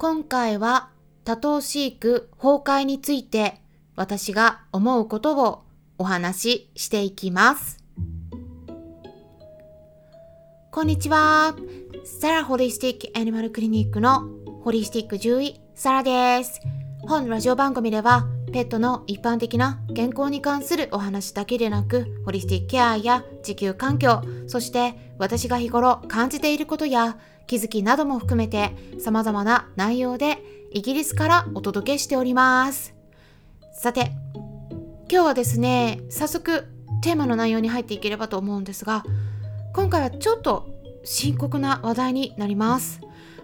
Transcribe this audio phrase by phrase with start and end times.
[0.00, 0.88] 今回は
[1.24, 3.60] 多頭飼育崩壊について
[3.96, 5.62] 私が思うことを
[5.98, 7.84] お話ししていきます。
[10.70, 11.54] こんにちは。
[12.18, 14.22] サラホリスティックアニマルクリニックの
[14.64, 16.62] ホリスティック獣医サラです。
[17.02, 27.16] 本ラジオ番組ではペットの一般的な健康に関するお話だけでなく、ホリスティックケアや地球環境、そして私が日頃感じていることや
[27.46, 30.38] 気づきなども含めて様々な内容で
[30.72, 32.94] イギリスからお届けしております。
[33.72, 34.12] さて、
[35.10, 36.66] 今日はですね、早速
[37.02, 39.04] テーマの内容に入っていければと思うんですが、
[39.74, 40.68] 今回はちょっと
[41.04, 43.00] 深刻な話題になります。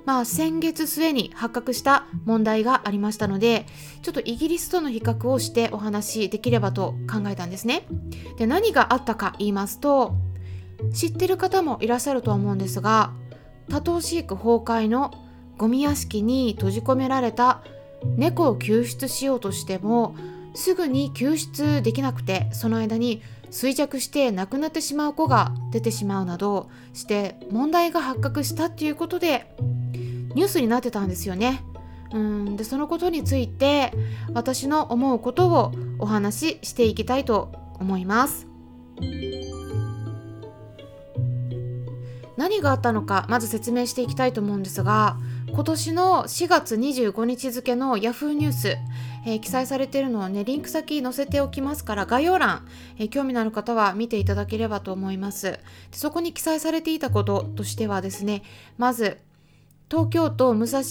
[0.07, 3.67] まあ、先月末に発覚した問題がありましたので
[4.03, 7.87] ちょっとイギリスとの比較をしてお話しできればと考えたんですね。
[8.39, 10.15] で何があったか言いますと
[10.95, 13.13] 知ってる方もいらっしゃるとは思うんですが
[13.69, 15.13] 多頭飼育崩壊の
[15.59, 17.63] ゴミ屋敷に閉じ込められた
[18.05, 20.15] 猫を救出しようとしても
[20.55, 29.55] すぐに救出できなくてその間に衰弱して亡くなってしまう子が出てしまうなどして問題が発覚したっていうことで
[30.37, 31.65] ニュースになってたんですよね。
[32.13, 33.93] うんでそのことについて
[34.33, 38.47] 私の思うことをお話ししていきたいと思います。
[42.37, 45.17] 何があったのかまず説明していきたいと思うんですが
[45.49, 48.77] 今年の4月25日付の Yahoo ニュース、
[49.25, 55.61] えー、記載されているのはねリンク先載せておきますから概要欄、えー、興味のある方は見ていただければと思いますで
[55.93, 58.43] そこに記載されていたこととしてはですね
[58.77, 59.19] まず
[59.91, 60.83] 東京都武蔵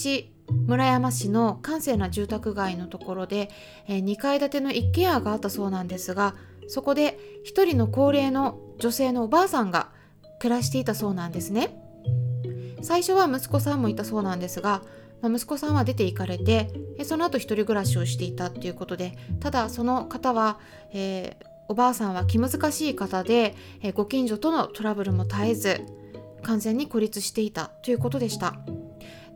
[0.67, 3.49] 村山市の閑静な住宅街のところで、
[3.87, 6.35] え、2階建ての一軒家があったそうなんですが
[6.67, 9.89] そこで1人の高齢の女性のおばあさんが
[10.39, 11.77] 暮らしていたそうなんですね
[12.81, 14.83] 最初は息子さんもいたそうなんですが、
[15.21, 16.71] まあ、息子さんは出て行かれて
[17.03, 20.59] その後一人暮らしをしていたっていうことでただその方は、
[20.93, 25.81] えー、おばあさんは気難しい方で、え、ご近所とのトラブルも絶えず
[26.43, 28.55] 完全に孤立していたということでした。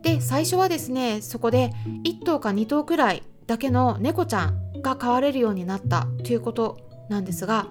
[0.02, 1.72] で最初はですねそこで
[2.04, 6.78] 1頭か2頭くらいだけの猫ちゃんが飼われるようになったということ
[7.08, 7.68] なんですが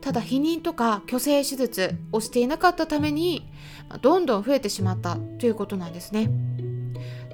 [0.00, 3.48] ただ避妊とか去勢手術をしていなかったために
[4.02, 6.30] どんどん増えてしまったということなんですね。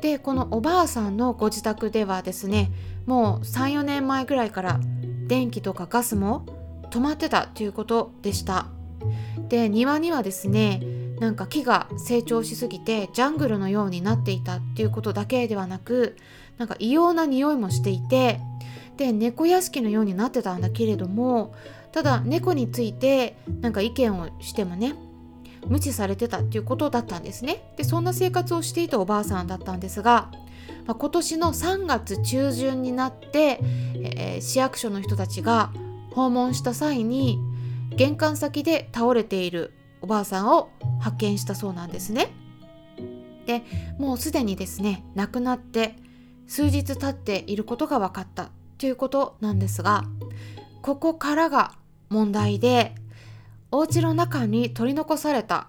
[0.03, 2.71] でこのおばあさんのご自宅ではですね
[3.07, 4.81] もう34年前ぐらいから
[5.27, 6.47] 電気とかガスも
[6.91, 8.67] 止まってたということでした。
[9.49, 10.81] で庭にはですね
[11.21, 16.17] なんか木が成長しすぎてジャングルのようになっていたっていうことだけではなく
[16.59, 18.41] なんか異様な匂いもしていて
[18.97, 21.55] で猫屋敷のようになってたんだけれども
[21.93, 24.95] ただ猫についてなんか意見をしてもね
[25.67, 27.73] 無視されてたっていうことだったんですね。
[27.77, 30.31] でそんな生活をしていたおばあさんだったんですが、
[30.87, 33.61] まあ、今年の3月中旬になって、
[33.97, 35.73] えー、市役所の人たちが
[36.13, 37.39] 訪問した際に
[37.91, 40.71] 玄関先で倒れているおばあさんを
[41.01, 42.31] 発見したそうなんですね。
[43.47, 43.65] で
[43.99, 45.97] もうすでにですね亡くなって
[46.47, 50.05] 数日経っていることが分かったということなんですが
[50.83, 51.73] ここからが
[52.11, 52.95] 問題で
[53.71, 55.69] お家の中に取り残された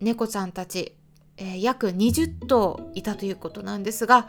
[0.00, 0.96] 猫ちゃんたち、
[1.36, 4.28] えー、約20頭いたということなんですが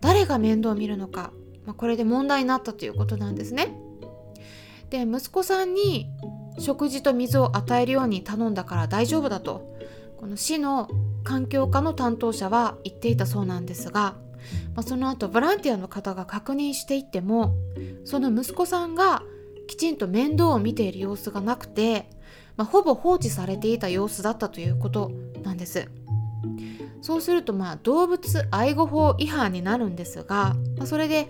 [0.00, 1.32] 誰が面倒を見るのか、
[1.66, 3.74] まあ、これで問題になったということなんですね。
[4.88, 6.06] で息子さんに
[6.58, 9.76] 食事と水を与えるように頼んだから大丈夫だと
[10.16, 10.88] この市の
[11.24, 14.16] 環境課の担当者は言っていたそうなんですが、
[14.74, 17.54] まあ、その後ボランティアの方が確認していっても
[18.04, 19.22] その息子さんが
[19.66, 22.10] きちんと面倒を見ている様子がなくて、
[22.56, 25.10] まあ、ほぼ放置されていた様子だったということ
[25.42, 25.88] なんです。
[27.02, 31.28] そうするとまあ動物愛護法違反になるんですが、まあ、それで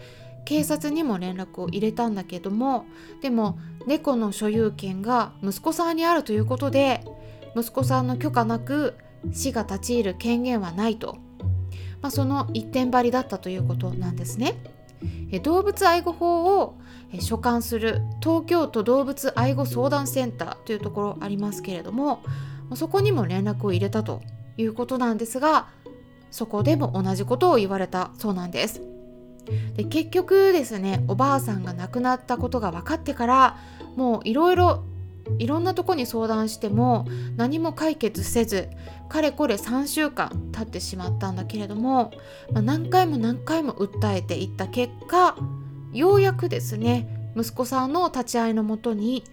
[0.51, 2.85] 警察にも連絡を入れたんだけども
[3.23, 7.05] でも猫の所有権が息子さんにあるということで
[7.55, 8.97] 息子さんの許可なく
[9.31, 11.19] 市が立ち入る権限はないと、
[12.03, 14.57] まあ、その一点張りだったということなんですね。
[15.45, 16.75] 動物愛護法を
[17.21, 22.25] 所管する東京都動物愛護相談センターというところありますけれども
[22.75, 24.21] そこにも連絡を入れたと
[24.57, 25.69] いうことなんですが
[26.33, 29.00] そこでも同じことを言われたそうなんです。
[29.77, 33.59] で結局ですねおばあさんが亡くなったことが分かってから
[33.97, 34.85] もういろいろ
[35.39, 37.07] いろんなとこに相談しても
[37.37, 38.69] 何も解決せず
[39.09, 42.13] かれこれ3週間経ってしまったんだけれども、
[42.53, 45.37] まあ、何回も何回も訴えていった結果
[45.93, 49.25] ようやくですね息子さんの立ち会いのもとに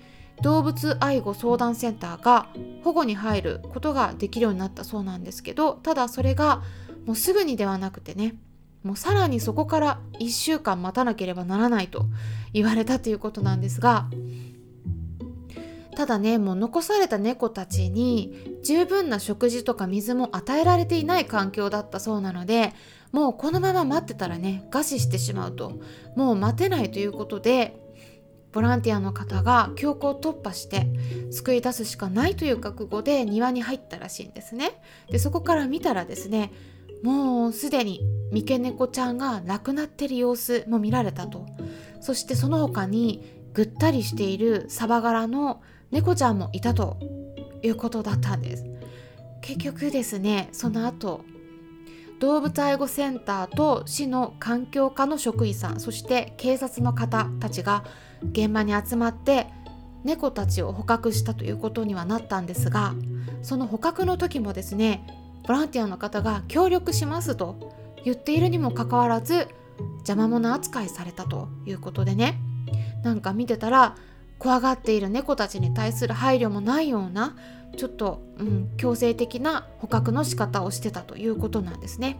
[0.41, 2.47] 動物愛護相談センターが
[2.83, 6.61] 保護に入ることができるようになったそうなんですけどただそれが
[7.05, 8.35] もうすぐにではなくてね
[8.83, 12.05] もうさらにそこから1週間待たなければならないと
[12.53, 14.07] 言われたということなんですが
[15.95, 22.73] ただねもう残された猫たちに十分な食事とか水も与えられていない環境だったそうなので
[23.11, 25.81] もうこのまま待ってたらね餓死してしまうと
[26.15, 27.79] もう待てないということで
[28.51, 30.87] ボランティアの方が強行突破して
[31.31, 34.81] 救い出すしかないという覚悟で庭に入ったらしいんですね。
[35.09, 36.51] でそこから見たらですね
[37.03, 38.01] もうすでに
[38.31, 41.45] 三毛猫ちゃんが亡くなってる様子も見られたと。
[42.01, 43.23] そしてその他に
[43.53, 45.61] ぐったりしているサバ柄の
[45.91, 46.97] 猫ちゃんもいたと
[47.63, 48.65] いうことだったんです。
[49.41, 51.21] 結局ですねその後
[52.19, 57.85] 動物愛護センターと市の環境課の職員さんそして警察の方たちが
[58.31, 59.47] 現場に集まって
[60.03, 62.93] 猫たちを捕獲したということにはなったんですが
[63.41, 65.05] その捕獲の時もですね
[65.47, 67.73] ボランティアの方が協力しますと
[68.03, 69.47] 言っているにもかかわらず
[69.99, 72.39] 邪魔者扱いされたということでね。
[73.03, 73.95] なんか見てたら
[74.39, 77.35] 怖がっている猫たちに対する配慮もないような
[77.77, 82.19] ちょっと、うん、強制的な捕獲の仕方をしてたということなんですね。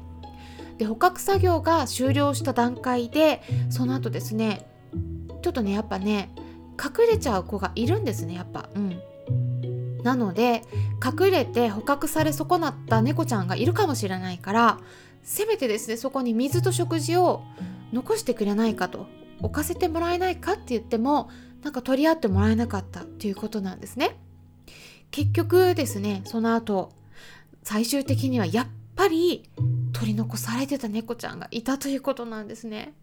[0.77, 4.67] で捕獲作業が終了した段階でその後ですね
[5.41, 6.29] ちょっとねやっぱね
[6.81, 8.69] 隠れちゃう子がいるんですねやっぱ。
[8.73, 9.01] うん。
[10.07, 10.63] なので
[11.05, 14.79] 隠れて捕獲され損なった猫ちゃんがいるかもしれないから
[15.21, 17.43] せめてですねそこに水と食事を
[17.91, 19.07] 残してくれないかと
[19.41, 21.29] 置かせてもらえないかって言っても
[21.61, 24.17] なんか取り合ってもらえなかったということなんですね。
[25.11, 26.91] 結局ですねその後
[27.63, 29.49] 最終的にはやっぱり
[29.91, 32.93] 取り残されてた猫ちゃんがいたということなんですね。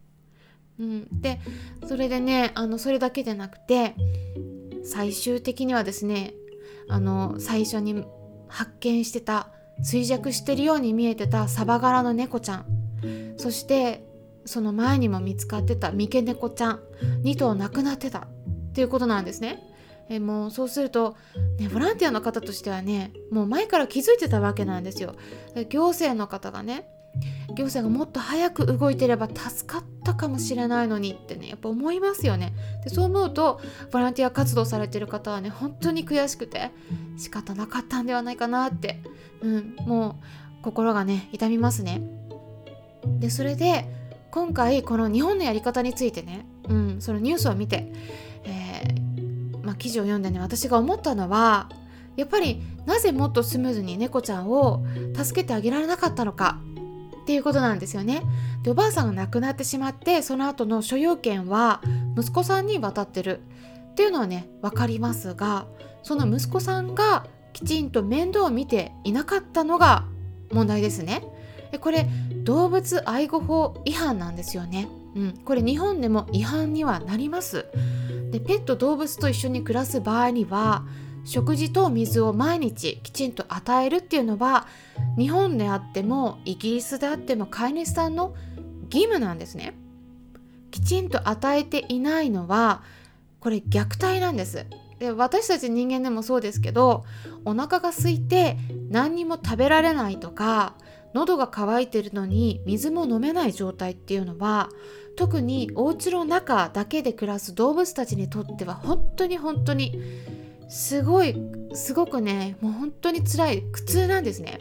[0.80, 1.38] うん、で
[1.86, 3.94] それでねあのそれだけでなくて
[4.84, 6.34] 最終的にはですね
[6.88, 8.04] あの最初に
[8.48, 9.48] 発見してた
[9.82, 12.66] 衰弱してるように見えてたサバ柄の猫ちゃん
[13.36, 14.04] そして
[14.44, 16.80] その前にも見つかってた三毛猫ちゃん
[17.22, 18.28] 2頭亡くなってたっ
[18.72, 19.62] ていうことなんですね。
[20.10, 21.16] えもうそうすると、
[21.58, 25.14] ね、ボランティアの方としてはねもう前から気づいてたわけなんですよ。
[25.70, 26.88] 行政の方がね
[27.54, 32.52] 行政がもっと早く動いてれば助かったかもしれないのにってねやっぱ思いますよね。
[32.82, 33.60] でそう思うと
[33.92, 36.70] ボランティア活動されてる方はね本当に悔しくて
[37.16, 39.00] 仕方なかったんではないかなって、
[39.40, 40.20] うん、も
[40.60, 42.02] う心がね痛みますね。
[43.20, 43.86] でそれで
[44.30, 47.92] 今回この日本のやり方についてね、うん、そのニュースを見て、
[48.44, 51.68] えー、まあ、記事を読んでね私が思ったのは
[52.16, 54.84] やっぱりなぜもっとスムーズに猫ちゃんを
[55.14, 56.58] 助けてあげられなかったのか。
[57.24, 58.22] っていうことなんですよね。
[58.62, 61.80] でおばあさんが亡くなってしまってその後の所有権は
[62.18, 63.40] 息子さんに渡ってる
[63.92, 65.66] っていうのはね分かりますが
[66.02, 70.04] その息子さんがきちんと面倒を見ていなかったのが
[70.52, 71.24] 問題ですね。
[71.72, 72.06] でこれ
[72.44, 74.88] 動物愛護法違反なんですよね。
[75.16, 77.64] うん、これ日本でも違反にはなります。
[78.32, 80.84] でペット動物と一緒に暮らす場合には
[81.24, 84.66] 食事と水を毎日きちんと与えるっていうのは
[85.18, 88.34] 日本であってもイギリスであっても飼い主さんの
[88.90, 89.74] 義務なんですね。
[90.70, 92.82] きちんと与えていないのは
[93.40, 94.66] これ虐待なんです。
[94.98, 97.04] で私たち人間でもそうですけど
[97.44, 98.56] お腹が空いて
[98.90, 100.74] 何にも食べられないとか
[101.14, 104.68] 喉が渇いてるのに水も飲めない状態っていうのは
[105.16, 110.00] 特にお家の中だけで暮らす動物たちにとっては本当に本当に
[110.68, 111.36] すごい
[111.74, 114.58] すごくねもう本当に辛い苦痛なんですね。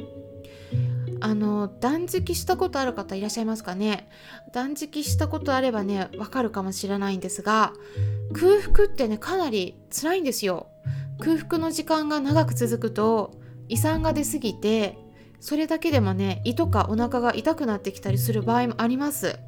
[1.22, 4.10] あの断食したことある方いらっしゃいますかね？
[4.52, 7.72] 断食したことあればねわかるかもしれないんですが
[8.34, 10.68] 空腹ってねかなり辛いんですよ。
[11.20, 14.98] 空腹の時間が長く続くと胃酸が出すぎて
[15.40, 19.40] それだけでもね胃とかお腹が痛くなってきたりする場合もあります。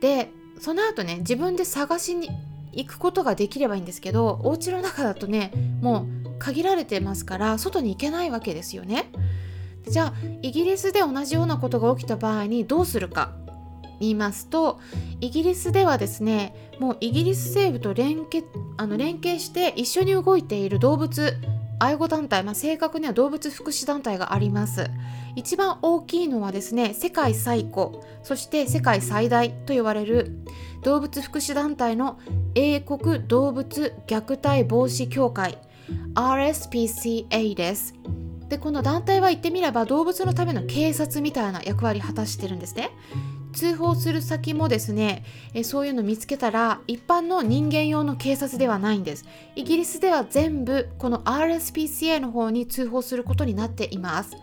[0.00, 2.28] でその後ね自分で探しに
[2.72, 9.12] 行くことができればいいんですけどお家の中だとねもう限られてますから外に行けないわけですよね。
[9.88, 13.32] じゃあイギリスで同じようなことが起きた場合にどうするか
[14.00, 14.80] 言いますと
[15.20, 18.44] イギリスではですねもうイギリス政府と連携
[18.76, 21.36] あの連携して一緒に動いている動物
[21.82, 24.88] 愛護団体、まあ、正確には動物福祉団体があります。
[25.34, 27.88] 一番大きいのはですね世界最古
[28.22, 30.30] そして世界最大と言われる
[30.82, 32.20] 動物福祉団体の
[32.54, 35.58] 英国動物虐待防止協会
[36.14, 37.94] RSPCA です。
[38.48, 42.90] でこの団体は言ってみれば動物のための警察みたいな役割を果たしてるんですね。
[43.52, 49.24] 通報する先もですねえそういうの見つけたら一般の人間用の警察ではないんです。
[49.54, 54.36] イギリスでは全部この RSPCA の方に通報することになっています。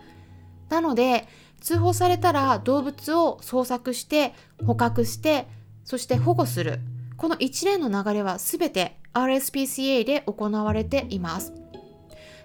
[0.68, 1.26] なので
[1.60, 4.32] 通報されたら動物を捜索して
[4.64, 5.46] 捕獲して
[5.84, 6.80] そして保護する。
[7.16, 11.52] この一連の流れは全て RSPCA で行われています。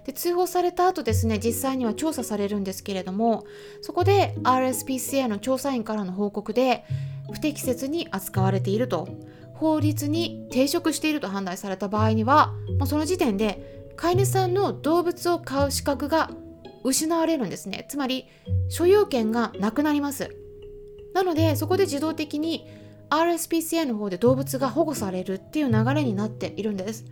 [0.06, 3.44] で通報された後ですね実際には調査されるんですけれども
[3.82, 6.84] そこで RSPCA の調査員からの報告で
[7.32, 9.08] 不適切に扱われていると
[9.54, 16.30] 法律に抵触していると判断された場合にはもうその時点で飼い主さんの動物を飼う資格が
[16.84, 17.86] 失われるんですね。
[17.88, 18.26] つまり
[18.68, 20.36] 所有権がなくなります。
[21.14, 22.68] なのでそこで自動的に
[23.10, 27.06] RSPCA の方で動物が保護されるっていう流れになっているんです。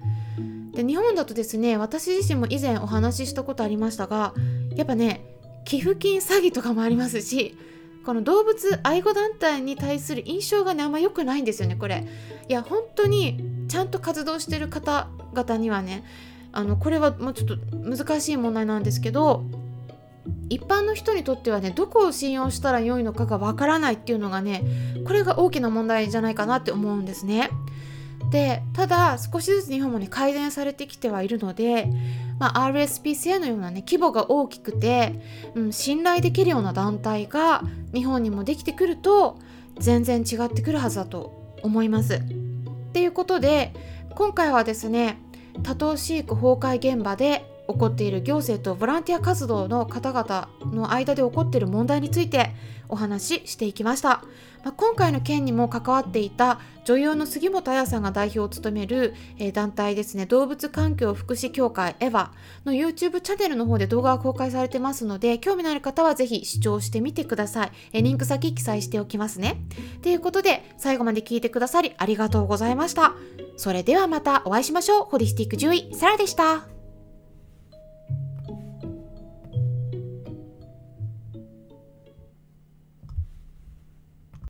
[0.74, 4.34] で日本だとですね私自身も以前お話ししたことありましたが
[4.74, 5.24] やっぱね
[5.64, 7.56] 寄付金詐欺とかもありますし
[8.04, 12.06] この動物愛護団体に対する印象がねあんま良くないんですよねこれ
[12.48, 16.04] いや本当にちゃんと活動してる方々にはね
[16.52, 19.44] あのこれはもうちょっと難しい問題なんですけど
[20.50, 24.62] 一般の人にとってはねどこを信用したら良いのかがわからないっていうのがね
[25.06, 27.50] これが大きな問題じゃないかなって思うんですね。
[28.34, 31.86] でただ少しずつ日本もね改善されてきてはいるので、
[32.40, 35.22] まあ、RSPCA のようなね規模が大きくて、
[35.54, 37.62] うん、信頼できるような団体が
[37.94, 39.38] 日本にもできてくると
[39.78, 42.14] 全然違ってくるはずだと思います。
[42.16, 42.20] っ
[42.92, 43.72] ていうことで
[44.16, 45.20] 今回はですね
[45.62, 52.50] 多頭飼育崩壊現場で起こっている行政とボランティア活動の方々の間で起こっている問題について
[52.88, 54.22] お話ししていきました、
[54.62, 62.28] まあ、今回の件にも関わっていた女優の杉本彩さんが代表を務める、えー、団体ですね動物環境福祉協会エヴァ
[62.66, 69.62] の YouTube チャンネルの方で動画が公開されてますので興味のある方はぜひ視聴してみてください、えー、リンク先記載しておきますね。
[70.02, 73.14] ということで最後まで聞いてくださりありがとうございました。
[73.56, 75.04] それではまたお会いしましょう。
[75.04, 76.73] ホリスティック獣医サラでした。